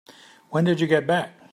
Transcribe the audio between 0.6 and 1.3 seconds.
did you get back?